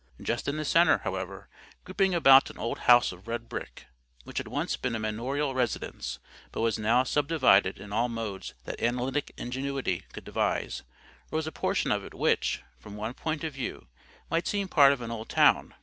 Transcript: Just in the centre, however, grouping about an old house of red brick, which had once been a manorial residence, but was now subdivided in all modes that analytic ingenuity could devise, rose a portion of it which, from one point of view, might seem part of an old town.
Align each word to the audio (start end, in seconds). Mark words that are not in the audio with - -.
Just 0.19 0.47
in 0.47 0.57
the 0.57 0.65
centre, 0.65 0.97
however, 1.03 1.47
grouping 1.83 2.15
about 2.15 2.49
an 2.49 2.57
old 2.57 2.79
house 2.89 3.11
of 3.11 3.27
red 3.27 3.47
brick, 3.47 3.85
which 4.23 4.39
had 4.39 4.47
once 4.47 4.75
been 4.75 4.95
a 4.95 4.99
manorial 4.99 5.53
residence, 5.53 6.17
but 6.51 6.61
was 6.61 6.79
now 6.79 7.03
subdivided 7.03 7.77
in 7.77 7.93
all 7.93 8.09
modes 8.09 8.55
that 8.63 8.81
analytic 8.81 9.31
ingenuity 9.37 10.05
could 10.11 10.23
devise, 10.23 10.81
rose 11.29 11.45
a 11.45 11.51
portion 11.51 11.91
of 11.91 12.03
it 12.03 12.15
which, 12.15 12.63
from 12.79 12.95
one 12.97 13.13
point 13.13 13.43
of 13.43 13.53
view, 13.53 13.89
might 14.31 14.47
seem 14.47 14.67
part 14.67 14.91
of 14.91 15.01
an 15.01 15.11
old 15.11 15.29
town. 15.29 15.75